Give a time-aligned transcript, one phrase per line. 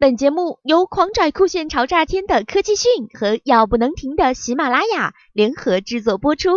[0.00, 6.50] 本节目由狂拽酷炫潮炸天的科技讯和要不能停的喜马拉雅联合制作播出。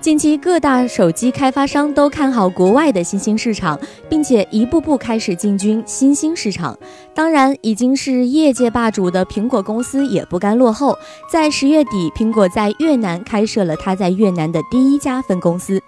[0.00, 3.78] 近期各大手机开发商都看好国外的新兴市场，
[4.08, 6.78] 并且一步步开始进军新兴市场。
[7.14, 10.96] 当然，已经是业界霸主的苹果公司也不甘落后，
[11.30, 15.82] 在十月底，苹果在越南开设了它在越南的第一家分公司。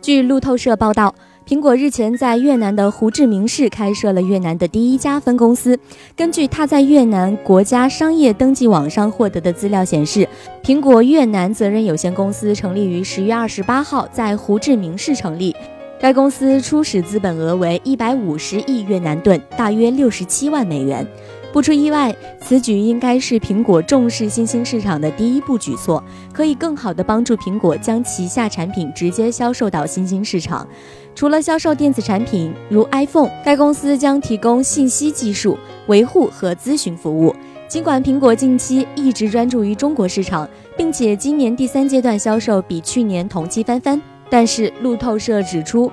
[0.00, 1.14] 据路透社报道。
[1.44, 5.76] 苹果日前在越南的胡志明市开设了越南的第一家分公司。
[6.16, 10.26] 根据他在越南国家商业登记网上获得的资料显示，
[10.62, 15.54] 苹果越南责任有限公司成立于十月二十八号，在胡志明市成立。
[16.00, 21.06] 该公司初始资本额为一百五十亿越南盾，大约六十七万美元。
[21.52, 26.02] 不出意外，此举应该是苹果重视新兴市场的第一步举措，
[26.32, 30.66] 可以更好地帮助苹果将旗下产品直接销售到新兴市场。
[31.14, 35.58] 除了销售电子产品，如 iPhone，该公司将提供信息技术
[35.88, 37.34] 维护和咨询服务。
[37.68, 45.92] 尽管苹果近期一直专注于中国市场，并且今年第三阶段销售比去年同期翻番，但是路透社指出。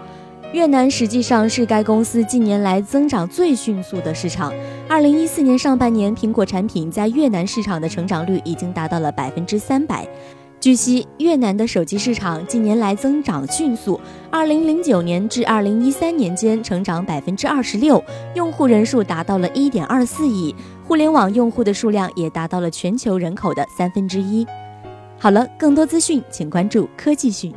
[0.51, 4.51] 越南实际上是该公司近年来增长最迅速的市场。
[4.87, 10.07] 二零一四年上半年，苹果产品在越南市场的成长率已经达到了百分之三百。
[10.59, 24.45] 据悉，越南的手机市场近年来增长迅速，二零零九年至二零一三年间成长百分之二十六，用户人数达到了一点二四亿，互联网用户的数量也达到了全球人口的三分之一。
[25.19, 27.53] 好了，更多资讯请关注科技讯。